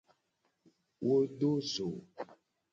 Wo 1.05 1.15
do 1.39 1.51
zo. 1.71 1.87